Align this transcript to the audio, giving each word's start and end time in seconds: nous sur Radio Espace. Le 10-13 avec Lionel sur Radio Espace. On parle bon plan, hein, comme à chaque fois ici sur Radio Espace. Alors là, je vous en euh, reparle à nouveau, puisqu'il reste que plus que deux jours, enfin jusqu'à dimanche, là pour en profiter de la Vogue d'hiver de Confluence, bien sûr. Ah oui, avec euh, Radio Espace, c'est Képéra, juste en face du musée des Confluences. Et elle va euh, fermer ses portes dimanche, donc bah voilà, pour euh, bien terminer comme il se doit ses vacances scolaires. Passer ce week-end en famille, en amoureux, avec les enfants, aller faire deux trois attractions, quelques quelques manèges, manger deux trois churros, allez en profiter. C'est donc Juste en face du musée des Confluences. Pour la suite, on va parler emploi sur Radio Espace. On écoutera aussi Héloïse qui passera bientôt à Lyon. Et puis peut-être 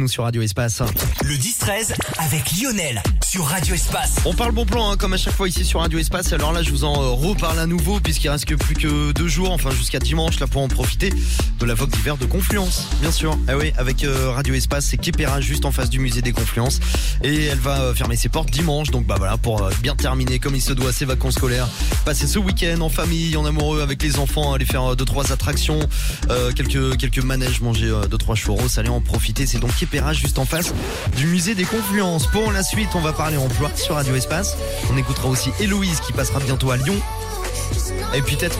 nous 0.00 0.08
sur 0.08 0.24
Radio 0.24 0.42
Espace. 0.42 0.82
Le 1.22 1.34
10-13 1.34 1.94
avec 2.18 2.42
Lionel 2.60 3.02
sur 3.24 3.44
Radio 3.44 3.74
Espace. 3.74 4.16
On 4.24 4.34
parle 4.34 4.52
bon 4.52 4.64
plan, 4.64 4.90
hein, 4.90 4.96
comme 4.96 5.12
à 5.12 5.16
chaque 5.16 5.34
fois 5.34 5.48
ici 5.48 5.64
sur 5.64 5.80
Radio 5.80 5.98
Espace. 5.98 6.32
Alors 6.32 6.52
là, 6.52 6.62
je 6.62 6.70
vous 6.70 6.84
en 6.84 7.02
euh, 7.02 7.10
reparle 7.10 7.58
à 7.58 7.66
nouveau, 7.66 8.00
puisqu'il 8.00 8.28
reste 8.28 8.46
que 8.46 8.54
plus 8.54 8.74
que 8.74 9.12
deux 9.12 9.28
jours, 9.28 9.52
enfin 9.52 9.70
jusqu'à 9.70 9.98
dimanche, 9.98 10.40
là 10.40 10.46
pour 10.46 10.62
en 10.62 10.68
profiter 10.68 11.12
de 11.60 11.66
la 11.66 11.74
Vogue 11.74 11.90
d'hiver 11.90 12.16
de 12.16 12.24
Confluence, 12.24 12.88
bien 13.00 13.12
sûr. 13.12 13.38
Ah 13.46 13.56
oui, 13.56 13.72
avec 13.76 14.02
euh, 14.02 14.30
Radio 14.30 14.54
Espace, 14.54 14.86
c'est 14.86 14.96
Képéra, 14.96 15.40
juste 15.40 15.66
en 15.66 15.70
face 15.70 15.90
du 15.90 15.98
musée 15.98 16.22
des 16.22 16.32
Confluences. 16.32 16.80
Et 17.22 17.44
elle 17.44 17.58
va 17.58 17.80
euh, 17.80 17.94
fermer 17.94 18.16
ses 18.16 18.30
portes 18.30 18.50
dimanche, 18.50 18.90
donc 18.90 19.06
bah 19.06 19.16
voilà, 19.18 19.36
pour 19.36 19.62
euh, 19.62 19.70
bien 19.82 19.94
terminer 19.94 20.38
comme 20.38 20.54
il 20.54 20.62
se 20.62 20.72
doit 20.72 20.92
ses 20.92 21.04
vacances 21.04 21.34
scolaires. 21.34 21.68
Passer 22.06 22.26
ce 22.26 22.38
week-end 22.38 22.80
en 22.80 22.88
famille, 22.88 23.36
en 23.36 23.44
amoureux, 23.44 23.82
avec 23.82 24.02
les 24.02 24.18
enfants, 24.18 24.54
aller 24.54 24.64
faire 24.64 24.96
deux 24.96 25.04
trois 25.04 25.32
attractions, 25.32 25.80
quelques 26.56 26.96
quelques 26.96 27.22
manèges, 27.22 27.60
manger 27.60 27.92
deux 28.10 28.18
trois 28.18 28.34
churros, 28.34 28.66
allez 28.78 28.88
en 28.88 29.00
profiter. 29.00 29.46
C'est 29.46 29.58
donc 29.58 29.72
Juste 30.12 30.38
en 30.38 30.44
face 30.44 30.72
du 31.16 31.26
musée 31.26 31.56
des 31.56 31.64
Confluences. 31.64 32.28
Pour 32.28 32.52
la 32.52 32.62
suite, 32.62 32.90
on 32.94 33.00
va 33.00 33.12
parler 33.12 33.36
emploi 33.36 33.70
sur 33.74 33.96
Radio 33.96 34.14
Espace. 34.14 34.56
On 34.92 34.96
écoutera 34.96 35.28
aussi 35.28 35.50
Héloïse 35.58 35.98
qui 36.00 36.12
passera 36.12 36.38
bientôt 36.38 36.70
à 36.70 36.76
Lyon. 36.76 36.94
Et 38.14 38.22
puis 38.22 38.36
peut-être 38.36 38.48